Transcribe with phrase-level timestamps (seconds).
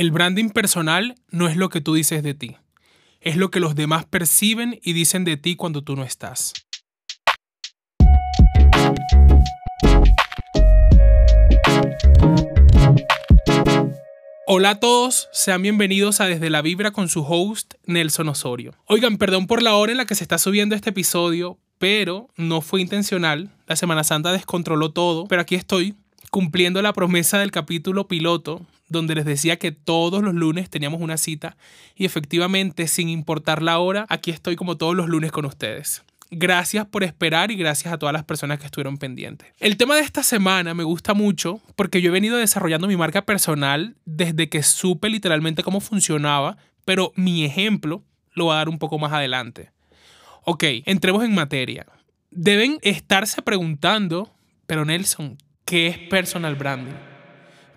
[0.00, 2.56] El branding personal no es lo que tú dices de ti,
[3.20, 6.54] es lo que los demás perciben y dicen de ti cuando tú no estás.
[14.46, 18.72] Hola a todos, sean bienvenidos a Desde la Vibra con su host Nelson Osorio.
[18.86, 22.62] Oigan, perdón por la hora en la que se está subiendo este episodio, pero no
[22.62, 23.50] fue intencional.
[23.66, 25.94] La Semana Santa descontroló todo, pero aquí estoy
[26.30, 31.16] cumpliendo la promesa del capítulo piloto, donde les decía que todos los lunes teníamos una
[31.16, 31.56] cita
[31.94, 36.02] y efectivamente, sin importar la hora, aquí estoy como todos los lunes con ustedes.
[36.30, 39.48] Gracias por esperar y gracias a todas las personas que estuvieron pendientes.
[39.58, 43.24] El tema de esta semana me gusta mucho porque yo he venido desarrollando mi marca
[43.24, 48.04] personal desde que supe literalmente cómo funcionaba, pero mi ejemplo
[48.34, 49.70] lo voy a dar un poco más adelante.
[50.44, 51.86] Ok, entremos en materia.
[52.30, 54.32] Deben estarse preguntando,
[54.66, 55.36] pero Nelson,
[55.70, 56.96] ¿Qué es personal branding?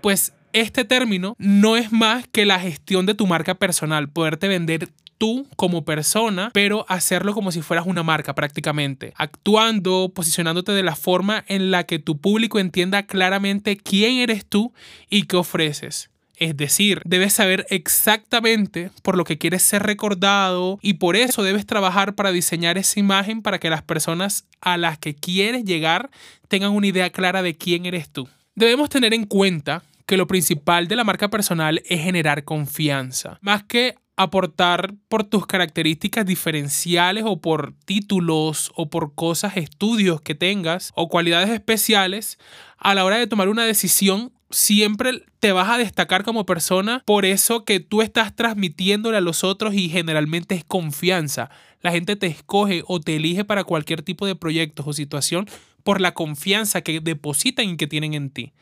[0.01, 4.89] Pues este término no es más que la gestión de tu marca personal, poderte vender
[5.17, 10.95] tú como persona, pero hacerlo como si fueras una marca prácticamente, actuando, posicionándote de la
[10.95, 14.73] forma en la que tu público entienda claramente quién eres tú
[15.09, 16.09] y qué ofreces.
[16.35, 21.65] Es decir, debes saber exactamente por lo que quieres ser recordado y por eso debes
[21.65, 26.09] trabajar para diseñar esa imagen para que las personas a las que quieres llegar
[26.47, 28.27] tengan una idea clara de quién eres tú.
[28.55, 33.63] Debemos tener en cuenta que lo principal de la marca personal es generar confianza, más
[33.63, 40.91] que aportar por tus características diferenciales o por títulos o por cosas, estudios que tengas
[40.95, 42.37] o cualidades especiales
[42.77, 47.25] a la hora de tomar una decisión siempre te vas a destacar como persona por
[47.25, 51.49] eso que tú estás transmitiéndole a los otros y generalmente es confianza.
[51.81, 55.47] La gente te escoge o te elige para cualquier tipo de proyectos o situación
[55.83, 58.53] por la confianza que depositan y que tienen en ti.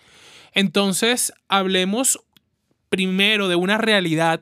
[0.54, 2.20] Entonces, hablemos
[2.90, 4.42] primero de una realidad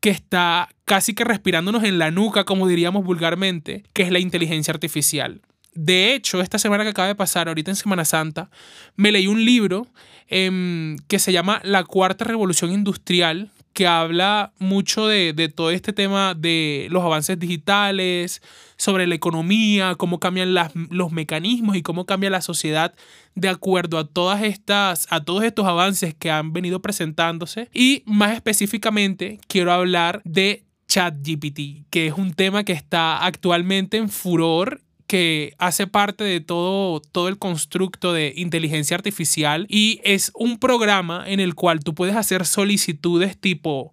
[0.00, 4.72] que está casi que respirándonos en la nuca, como diríamos vulgarmente, que es la inteligencia
[4.72, 5.40] artificial.
[5.74, 8.50] De hecho, esta semana que acaba de pasar, ahorita en Semana Santa,
[8.96, 9.86] me leí un libro
[10.28, 15.92] em, que se llama La Cuarta Revolución Industrial, que habla mucho de, de, todo este
[15.92, 18.40] tema de los avances digitales,
[18.78, 22.94] sobre la economía, cómo cambian las, los mecanismos y cómo cambia la sociedad
[23.34, 27.68] de acuerdo a todas estas, a todos estos avances que han venido presentándose.
[27.74, 34.08] Y más específicamente, quiero hablar de ChatGPT, que es un tema que está actualmente en
[34.08, 40.58] furor que hace parte de todo, todo el constructo de inteligencia artificial y es un
[40.58, 43.92] programa en el cual tú puedes hacer solicitudes tipo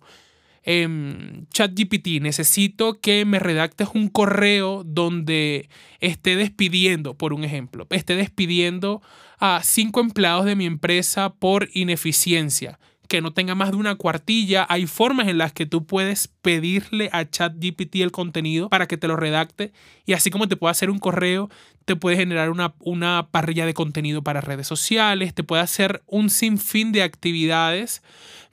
[0.66, 0.88] eh,
[1.52, 5.70] ChatGPT, necesito que me redactes un correo donde
[6.00, 9.02] esté despidiendo, por un ejemplo, esté despidiendo
[9.40, 12.80] a cinco empleados de mi empresa por ineficiencia
[13.14, 14.66] que no tenga más de una cuartilla.
[14.70, 19.08] Hay formas en las que tú puedes pedirle a ChatGPT el contenido para que te
[19.08, 19.72] lo redacte
[20.08, 21.48] y así como te puede hacer un correo,
[21.86, 26.32] te puede generar una, una parrilla de contenido para redes sociales, te puede hacer un
[26.32, 28.02] sinfín de actividades.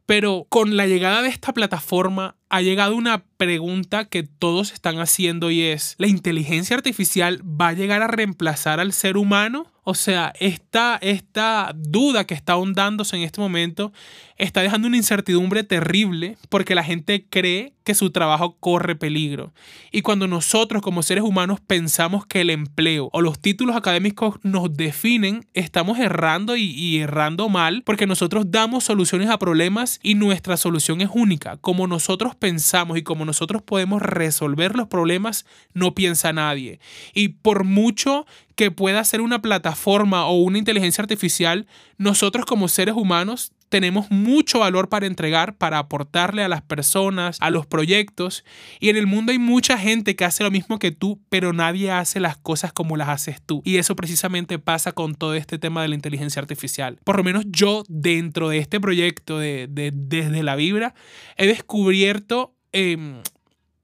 [0.04, 5.50] Pero con la llegada de esta plataforma ha llegado una pregunta que todos están haciendo
[5.50, 9.72] y es, ¿la inteligencia artificial va a llegar a reemplazar al ser humano?
[9.82, 13.92] O sea, esta, esta duda que está ahondándose en este momento
[14.36, 19.52] está dejando una incertidumbre terrible porque la gente cree que su trabajo corre peligro.
[19.90, 24.74] Y cuando nosotros como seres humanos pensamos que el empleo o los títulos académicos nos
[24.76, 30.56] definen, estamos errando y, y errando mal porque nosotros damos soluciones a problemas y nuestra
[30.56, 31.56] solución es única.
[31.56, 36.80] Como nosotros pensamos y como nosotros podemos resolver los problemas, no piensa nadie.
[37.14, 41.66] Y por mucho que pueda ser una plataforma o una inteligencia artificial,
[41.98, 47.50] nosotros como seres humanos tenemos mucho valor para entregar, para aportarle a las personas, a
[47.50, 48.44] los proyectos.
[48.80, 51.90] Y en el mundo hay mucha gente que hace lo mismo que tú, pero nadie
[51.92, 53.62] hace las cosas como las haces tú.
[53.64, 56.98] Y eso precisamente pasa con todo este tema de la inteligencia artificial.
[57.04, 60.94] Por lo menos yo dentro de este proyecto de, Desde la Vibra
[61.36, 63.22] he descubierto em,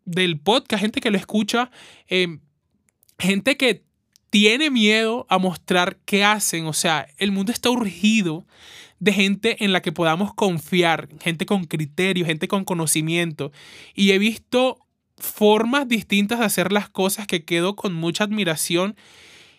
[0.05, 1.71] del podcast, gente que lo escucha,
[2.09, 2.41] em,
[3.19, 3.85] gente que
[4.31, 6.67] tiene miedo a mostrar qué hacen.
[6.67, 8.47] O sea, el mundo está urgido
[8.99, 13.53] de gente en la que podamos confiar, gente con criterio, gente con conocimiento.
[13.95, 14.79] Y he visto
[15.19, 18.97] formas distintas de hacer las cosas que quedo con mucha admiración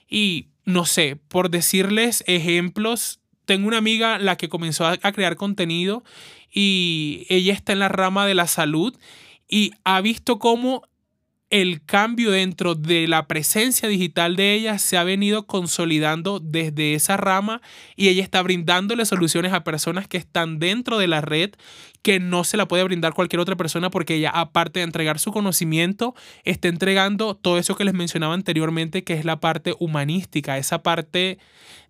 [0.10, 6.04] y no sé, por decirles ejemplos, tengo una amiga la que comenzó a, crear contenido
[6.52, 8.96] y ella está en la rama de la salud
[9.48, 10.84] y ha visto cómo
[11.50, 17.16] el cambio dentro de la presencia digital de ella se ha venido consolidando desde esa
[17.16, 17.62] rama
[17.96, 21.52] y ella está brindándole soluciones a personas que están dentro de la red
[22.02, 25.32] que no se la puede brindar cualquier otra persona porque ella aparte de entregar su
[25.32, 30.84] conocimiento está entregando todo eso que les mencionaba anteriormente que es la parte humanística, esa
[30.84, 31.40] parte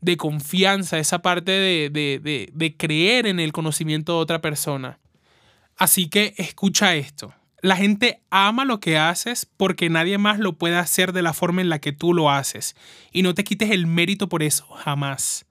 [0.01, 4.99] de confianza, esa parte de, de, de creer en el conocimiento de otra persona.
[5.77, 7.33] Así que escucha esto.
[7.61, 11.61] La gente ama lo que haces porque nadie más lo puede hacer de la forma
[11.61, 12.75] en la que tú lo haces.
[13.11, 15.45] Y no te quites el mérito por eso, jamás.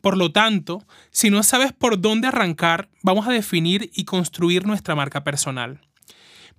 [0.00, 4.94] Por lo tanto, si no sabes por dónde arrancar, vamos a definir y construir nuestra
[4.94, 5.80] marca personal.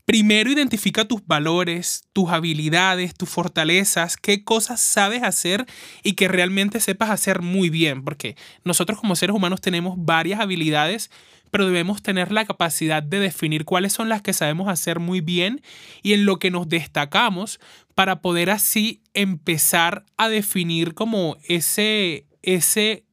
[0.06, 5.66] Primero identifica tus valores, tus habilidades, tus fortalezas, qué cosas sabes hacer
[6.04, 8.36] y que realmente sepas hacer muy bien, porque
[8.66, 11.10] nosotros como seres humanos tenemos varias habilidades
[11.54, 15.62] pero debemos tener la capacidad de definir cuáles son las que sabemos hacer muy bien
[16.02, 17.60] y en lo que nos destacamos
[17.94, 23.06] para poder así empezar a definir como ese, ese,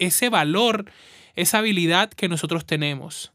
[0.00, 0.90] ese valor,
[1.36, 3.30] esa habilidad que nosotros tenemos.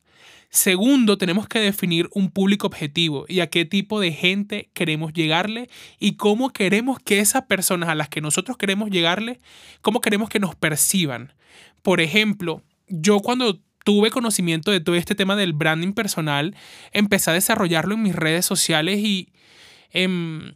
[0.53, 5.67] Segundo, tenemos que definir un público objetivo y a qué tipo de gente queremos llegarle
[5.99, 9.39] y cómo queremos que esas personas a las que nosotros queremos llegarle,
[9.81, 11.33] cómo queremos que nos perciban.
[11.81, 16.55] Por ejemplo, yo cuando tuve conocimiento de todo este tema del branding personal,
[16.91, 19.29] empecé a desarrollarlo en mis redes sociales y
[19.89, 20.53] em,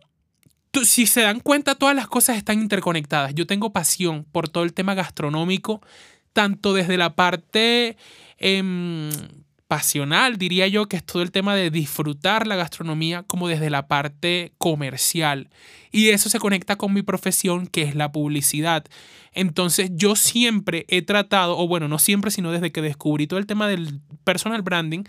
[0.83, 3.33] si se dan cuenta, todas las cosas están interconectadas.
[3.33, 5.81] Yo tengo pasión por todo el tema gastronómico,
[6.33, 7.97] tanto desde la parte
[8.37, 9.09] em,
[9.67, 13.87] pasional, diría yo, que es todo el tema de disfrutar la gastronomía, como desde la
[13.87, 15.49] parte comercial.
[15.91, 18.85] Y eso se conecta con mi profesión, que es la publicidad.
[19.33, 23.45] Entonces yo siempre he tratado, o bueno, no siempre, sino desde que descubrí todo el
[23.45, 25.03] tema del personal branding,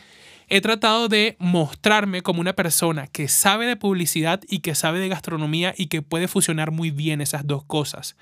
[0.48, 5.08] he tratado de mostrarme como una persona que sabe de publicidad y que sabe de
[5.08, 8.16] gastronomía y que puede fusionar muy bien esas dos cosas.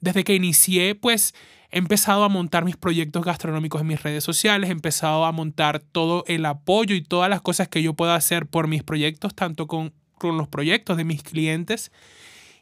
[0.00, 1.34] Desde que inicié, pues
[1.72, 5.80] he empezado a montar mis proyectos gastronómicos en mis redes sociales, he empezado a montar
[5.80, 9.66] todo el apoyo y todas las cosas que yo pueda hacer por mis proyectos, tanto
[9.66, 11.90] con, con los proyectos de mis clientes.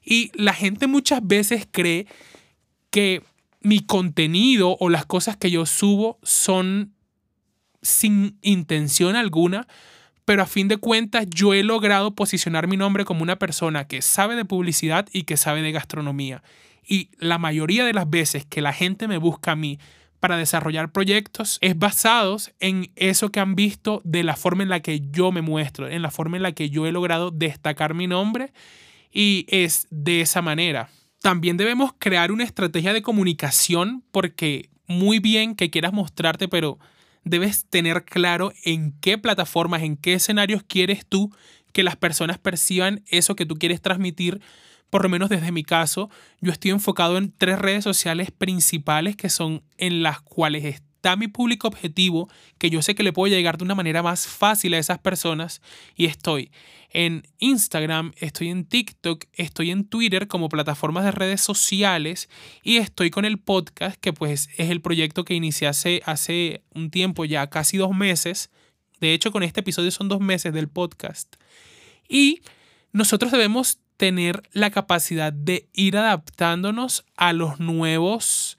[0.04, 2.06] Y la gente muchas veces cree
[2.90, 3.22] que
[3.60, 6.94] mi contenido o las cosas que yo subo son
[7.82, 9.66] sin intención alguna,
[10.24, 14.02] pero a fin de cuentas yo he logrado posicionar mi nombre como una persona que
[14.02, 16.44] sabe de publicidad y que sabe de gastronomía.
[16.86, 19.78] Y la mayoría de las veces que la gente me busca a mí
[20.20, 24.80] para desarrollar proyectos es basados en eso que han visto de la forma en la
[24.80, 28.06] que yo me muestro, en la forma en la que yo he logrado destacar mi
[28.06, 28.52] nombre
[29.10, 30.90] y es de esa manera.
[31.22, 36.78] También debemos crear una estrategia de comunicación porque muy bien que quieras mostrarte, pero
[37.24, 41.34] debes tener claro en qué plataformas, en qué escenarios quieres tú
[41.72, 44.40] que las personas perciban eso que tú quieres transmitir
[44.90, 46.10] por lo menos desde mi caso,
[46.40, 51.28] yo estoy enfocado en tres redes sociales principales que son en las cuales está mi
[51.28, 52.28] público objetivo,
[52.58, 55.62] que yo sé que le puedo llegar de una manera más fácil a esas personas
[55.96, 56.50] y estoy
[56.90, 62.28] en Instagram, estoy en TikTok, estoy en Twitter como plataformas de redes sociales
[62.62, 66.90] y estoy con el podcast que pues es el proyecto que inicié hace, hace un
[66.90, 68.50] tiempo ya, casi dos meses.
[69.00, 71.36] De hecho, con este episodio son dos meses del podcast.
[72.08, 72.42] Y
[72.92, 78.56] nosotros debemos tener la capacidad de ir adaptándonos a los nuevos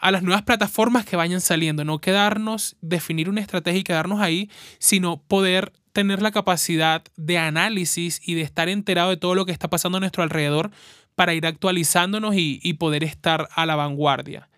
[0.00, 4.50] a las nuevas plataformas que vayan saliendo, no quedarnos, definir una estrategia y quedarnos ahí,
[4.80, 9.52] sino poder tener la capacidad de análisis y de estar enterado de todo lo que
[9.52, 10.72] está pasando a nuestro alrededor
[11.14, 14.48] para ir actualizándonos y, poder estar a la vanguardia.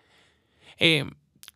[0.79, 1.05] Eh,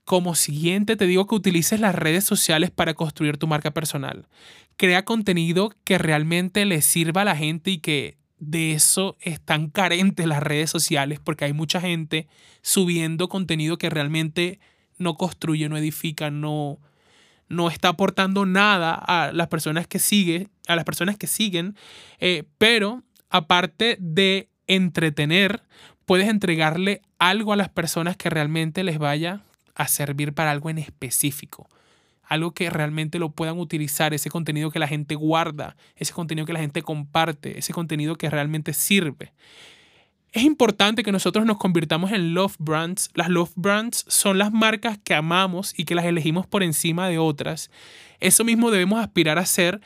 [0.04, 4.28] como siguiente, te digo que utilices las redes sociales para construir tu marca personal.
[4.76, 10.28] Crea contenido que realmente le sirva a la gente y que de eso están carentes
[10.28, 12.28] las redes sociales porque hay mucha gente
[12.62, 14.60] subiendo contenido que realmente
[14.98, 16.80] no construye, no edifica, no,
[17.50, 21.76] no está aportando nada a las personas que siguen, a las personas que siguen,
[22.20, 25.64] eh, pero aparte de entretener,
[26.06, 29.44] puedes entregarle algo a las personas que realmente les vaya
[29.76, 31.70] a servir para algo en específico
[32.28, 36.54] algo que realmente lo puedan utilizar, ese contenido que la gente guarda, ese contenido que
[36.54, 39.34] la gente comparte, ese contenido que realmente sirve.
[40.34, 43.10] Es importante que nosotros nos convirtamos en love brands.
[43.14, 47.18] Las love brands son las marcas que amamos y que las elegimos por encima de
[47.18, 47.72] otras.
[48.20, 49.80] Eso mismo debemos aspirar a ser,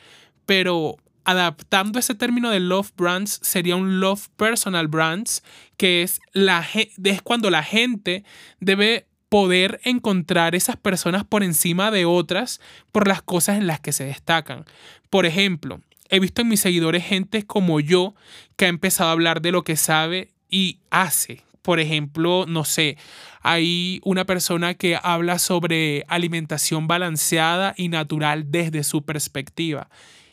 [0.44, 5.44] pero adaptando ese término de love brands sería un love personal brands,
[5.76, 8.24] que es, la, es cuando la gente
[8.58, 12.60] debe poder encontrar esas personas por encima de otras
[12.92, 14.66] por las cosas en las que se destacan.
[15.08, 18.14] Por ejemplo, he visto en mis seguidores gente como yo
[18.56, 21.44] que ha empezado a hablar de lo que sabe y hace.
[21.62, 22.98] Por ejemplo, no sé,
[23.40, 29.88] hay una persona que habla sobre alimentación balanceada y natural desde su perspectiva.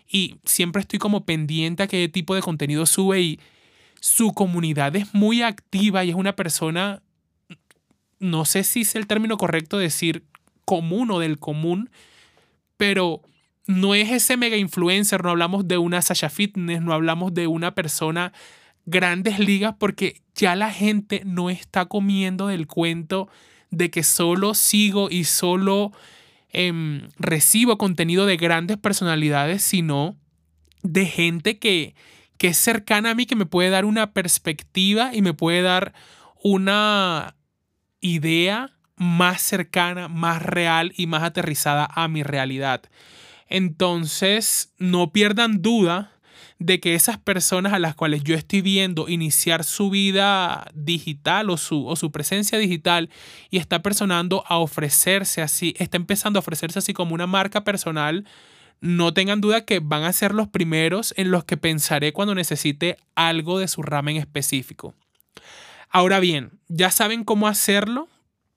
[0.10, 3.40] Y siempre estoy como pendiente a qué tipo de contenido sube y
[4.02, 7.02] su comunidad es muy activa y es una persona,
[8.20, 10.24] no sé si es el término correcto decir
[10.66, 11.90] común o del común,
[12.78, 13.22] pero
[13.66, 17.76] no es ese mega influencer, no hablamos de una Sasha Fitness, no hablamos de una
[17.76, 18.34] persona
[18.86, 23.30] grandes ligas porque ya la gente no está comiendo del cuento
[23.70, 25.92] de que solo sigo y solo
[26.52, 30.16] em, recibo contenido de grandes personalidades, sino
[30.82, 31.94] de gente que,
[32.38, 35.94] que es cercana a mí, que me puede dar una perspectiva y me puede dar
[36.42, 37.36] una
[38.02, 42.84] idea más cercana, más real y más aterrizada a mi realidad.
[43.48, 46.12] Entonces, no pierdan duda
[46.60, 51.58] de que esas personas a las cuales yo estoy viendo iniciar su vida digital o
[51.58, 53.10] su, o su presencia digital
[53.50, 58.26] y está personando a ofrecerse así, está empezando a ofrecerse así como una marca personal,
[58.82, 62.98] no tengan duda que van a ser los primeros en los que pensaré cuando necesite
[63.16, 64.94] algo de su rama en específico.
[65.90, 68.08] Ahora bien, ya saben cómo hacerlo,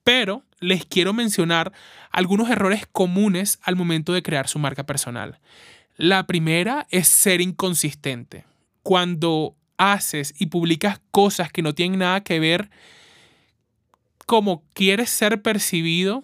[0.03, 1.73] pero les quiero mencionar
[2.11, 5.39] algunos errores comunes al momento de crear su marca personal.
[5.97, 8.45] La primera es ser inconsistente.
[8.83, 12.69] Cuando haces y publicas cosas que no tienen nada que ver
[14.25, 16.23] como quieres ser percibido,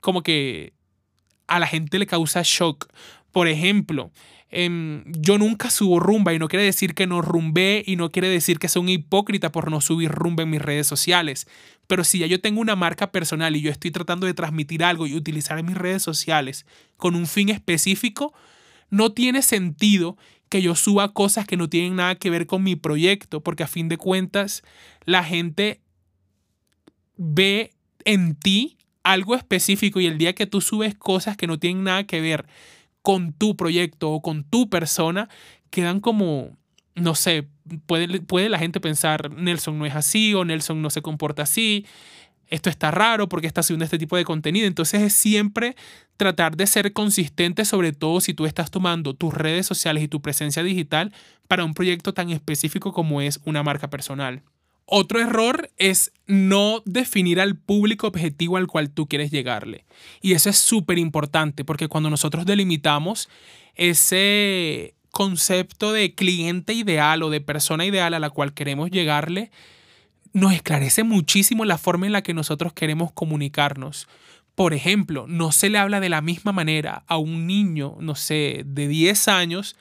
[0.00, 0.72] como que
[1.46, 2.88] a la gente le causa shock.
[3.32, 4.10] Por ejemplo,
[4.50, 8.28] em, yo nunca subo rumba y no quiere decir que no rumbe y no quiere
[8.28, 11.46] decir que sea un hipócrita por no subir rumba en mis redes sociales.
[11.86, 15.06] Pero si ya yo tengo una marca personal y yo estoy tratando de transmitir algo
[15.06, 18.32] y utilizar mis redes sociales con un fin específico,
[18.90, 20.16] no tiene sentido
[20.48, 23.68] que yo suba cosas que no tienen nada que ver con mi proyecto, porque a
[23.68, 24.62] fin de cuentas
[25.04, 25.80] la gente
[27.16, 27.72] ve
[28.04, 32.04] en ti algo específico y el día que tú subes cosas que no tienen nada
[32.04, 32.46] que ver
[33.02, 35.28] con tu proyecto o con tu persona,
[35.70, 36.56] quedan como,
[36.94, 37.48] no sé,
[37.86, 41.86] puede, puede la gente pensar, Nelson no es así o Nelson no se comporta así
[42.50, 44.66] esto está raro porque está haciendo este tipo de contenido.
[44.66, 45.76] Entonces es siempre
[46.16, 50.20] tratar de ser consistente, sobre todo si tú estás tomando tus redes sociales y tu
[50.20, 51.14] presencia digital
[51.48, 54.42] para un proyecto tan específico como es una marca personal.
[54.92, 59.84] Otro error es no definir al público objetivo al cual tú quieres llegarle.
[60.20, 63.28] Y eso es súper importante porque cuando nosotros delimitamos
[63.76, 69.52] ese concepto de cliente ideal o de persona ideal a la cual queremos llegarle,
[70.32, 74.08] nos esclarece muchísimo la forma en la que nosotros queremos comunicarnos.
[74.56, 78.62] Por ejemplo, no se le habla de la misma manera a un niño, no sé,
[78.66, 79.76] de 10 años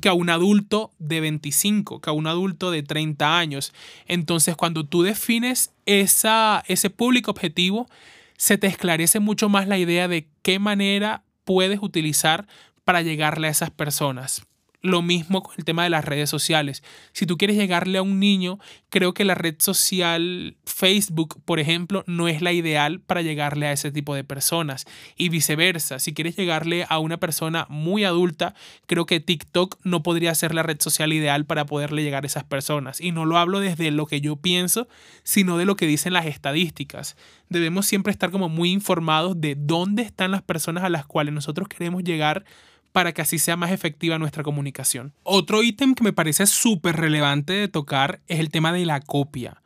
[0.00, 3.72] que a un adulto de 25, que a un adulto de 30 años.
[4.06, 7.88] Entonces, cuando tú defines esa, ese público objetivo,
[8.36, 12.46] se te esclarece mucho más la idea de qué manera puedes utilizar
[12.84, 14.46] para llegarle a esas personas.
[14.82, 16.82] Lo mismo con el tema de las redes sociales.
[17.12, 18.58] Si tú quieres llegarle a un niño,
[18.88, 23.72] creo que la red social Facebook, por ejemplo, no es la ideal para llegarle a
[23.72, 24.86] ese tipo de personas.
[25.16, 28.54] Y viceversa, si quieres llegarle a una persona muy adulta,
[28.86, 32.44] creo que TikTok no podría ser la red social ideal para poderle llegar a esas
[32.44, 33.02] personas.
[33.02, 34.88] Y no lo hablo desde lo que yo pienso,
[35.24, 37.16] sino de lo que dicen las estadísticas.
[37.50, 41.68] Debemos siempre estar como muy informados de dónde están las personas a las cuales nosotros
[41.68, 42.44] queremos llegar
[42.92, 45.12] para que así sea más efectiva nuestra comunicación.
[45.22, 49.62] Otro ítem que me parece súper relevante de tocar es el tema de la copia.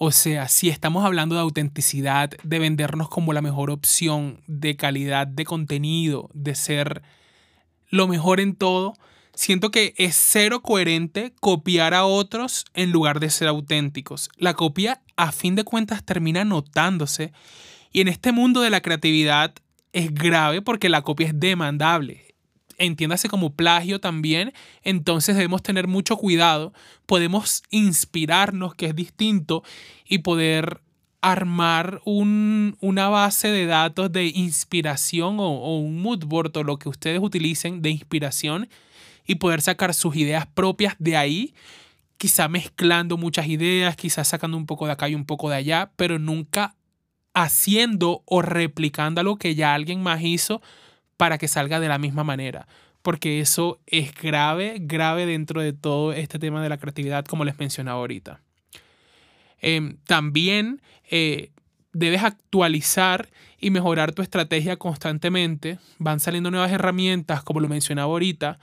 [0.00, 5.26] O sea, si estamos hablando de autenticidad, de vendernos como la mejor opción, de calidad
[5.26, 7.02] de contenido, de ser
[7.90, 8.94] lo mejor en todo,
[9.34, 14.30] siento que es cero coherente copiar a otros en lugar de ser auténticos.
[14.36, 17.32] La copia, a fin de cuentas, termina notándose.
[17.90, 19.52] Y en este mundo de la creatividad
[19.92, 22.27] es grave porque la copia es demandable
[22.78, 26.72] entiéndase como plagio también, entonces debemos tener mucho cuidado.
[27.06, 29.62] Podemos inspirarnos, que es distinto,
[30.08, 30.80] y poder
[31.20, 37.20] armar una base de datos de inspiración o, un mood board o lo que ustedes
[37.20, 38.68] utilicen de inspiración
[39.26, 41.54] y poder sacar sus ideas propias de ahí,
[42.16, 45.90] quizá mezclando muchas ideas, quizás sacando un poco de acá y un poco de allá,
[45.96, 46.76] pero nunca
[47.34, 50.62] haciendo o replicando lo que ya alguien más hizo
[51.18, 52.66] para que salga de la misma manera.
[53.02, 57.58] Porque eso es grave, grave dentro de todo este tema de la creatividad, como les
[57.58, 58.40] mencionaba ahorita.
[59.60, 61.50] Em, también eh,
[61.92, 63.28] debes actualizar
[63.60, 65.78] y mejorar tu estrategia constantemente.
[65.98, 68.58] Van saliendo nuevas herramientas, como lo mencionaba ahorita,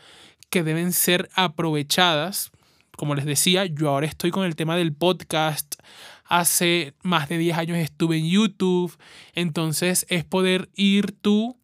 [0.50, 2.52] que deben ser aprovechadas.
[2.98, 5.76] Como les decía, yo ahora estoy con el tema del podcast.
[6.24, 8.98] Hace más de 10 años estuve en YouTube.
[9.34, 11.58] Entonces es poder ir tú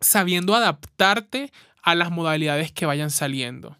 [0.00, 3.76] sabiendo adaptarte a las modalidades que vayan saliendo.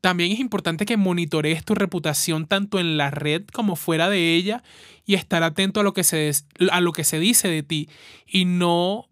[0.00, 4.62] También es importante que monitorees tu reputación tanto en la red como fuera de ella
[5.04, 6.30] y estar atento a lo que se,
[6.70, 7.88] a lo que se dice de ti
[8.26, 9.08] y no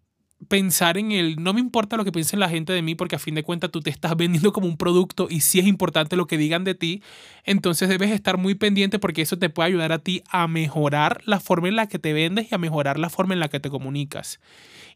[0.47, 3.19] pensar en el, no me importa lo que piense la gente de mí porque a
[3.19, 6.27] fin de cuentas tú te estás vendiendo como un producto y si es importante lo
[6.27, 7.01] que digan de ti,
[7.43, 11.39] entonces debes estar muy pendiente porque eso te puede ayudar a ti a mejorar la
[11.39, 13.69] forma en la que te vendes y a mejorar la forma en la que te
[13.69, 14.39] comunicas.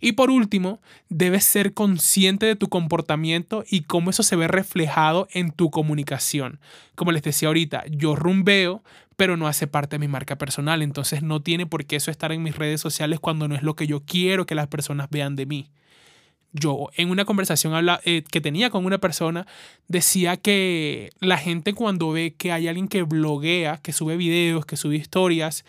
[0.01, 5.27] Y por último, debes ser consciente de tu comportamiento y cómo eso se ve reflejado
[5.31, 6.59] en tu comunicación.
[6.95, 8.83] Como les decía ahorita, yo rumbeo,
[9.15, 12.31] pero no hace parte de mi marca personal, entonces no tiene por qué eso estar
[12.31, 15.35] en mis redes sociales cuando no es lo que yo quiero que las personas vean
[15.35, 15.69] de mí.
[16.53, 19.45] Yo en una conversación eh, que tenía con una persona
[19.87, 24.75] decía que la gente cuando ve que hay alguien que bloguea, que sube videos, que
[24.75, 25.63] sube historias,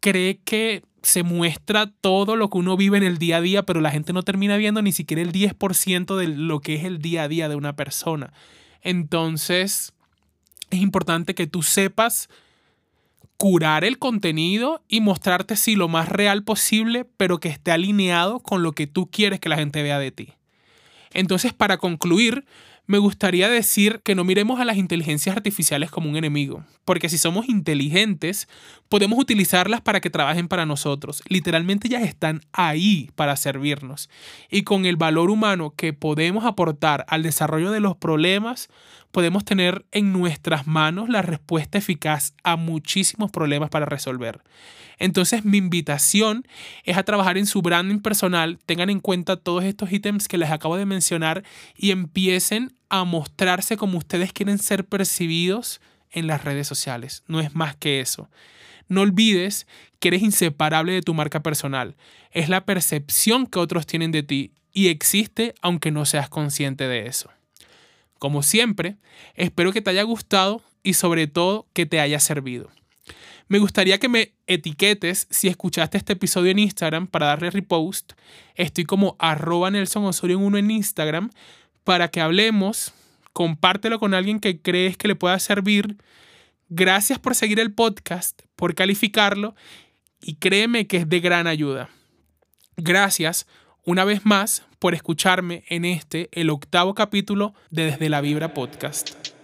[0.00, 3.80] cree que se muestra todo lo que uno vive en el día a día, pero
[3.80, 7.24] la gente no termina viendo ni siquiera el 10% de lo que es el día
[7.24, 8.32] a día de una persona.
[8.82, 9.92] Entonces,
[10.70, 12.28] es importante que tú sepas
[13.36, 18.62] curar el contenido y mostrarte sí lo más real posible, pero que esté alineado con
[18.62, 20.34] lo que tú quieres que la gente vea de ti.
[21.12, 22.44] Entonces, para concluir,
[22.90, 27.18] me gustaría decir que no miremos a las inteligencias artificiales como un enemigo, porque si
[27.18, 28.48] somos inteligentes,
[28.88, 31.22] podemos utilizarlas para que trabajen para nosotros.
[31.28, 34.10] Literalmente ya están ahí para servirnos.
[34.50, 38.68] Y con el valor humano que podemos aportar al desarrollo de los problemas,
[39.10, 44.40] podemos tener en nuestras manos la respuesta eficaz a muchísimos problemas para resolver.
[44.98, 46.46] Entonces mi invitación
[46.84, 50.50] es a trabajar en su branding personal, tengan en cuenta todos estos ítems que les
[50.50, 51.42] acabo de mencionar
[51.76, 57.22] y empiecen a mostrarse como ustedes quieren ser percibidos en las redes sociales.
[57.26, 58.28] No es más que eso.
[58.88, 59.66] No olvides
[60.00, 61.96] que eres inseparable de tu marca personal.
[62.32, 67.06] Es la percepción que otros tienen de ti y existe aunque no seas consciente de
[67.06, 67.30] eso.
[68.20, 68.98] Como siempre,
[69.34, 72.68] espero que te haya gustado y sobre todo que te haya servido.
[73.48, 78.12] Me gustaría que me etiquetes si escuchaste este episodio en Instagram para darle repost.
[78.56, 81.30] Estoy como arroba Nelson Osorio en uno en Instagram
[81.82, 82.92] para que hablemos.
[83.32, 85.96] Compártelo con alguien que crees que le pueda servir.
[86.68, 89.54] Gracias por seguir el podcast, por calificarlo
[90.20, 91.88] y créeme que es de gran ayuda.
[92.76, 93.46] Gracias
[93.82, 99.39] una vez más por escucharme en este, el octavo capítulo de Desde la Vibra Podcast.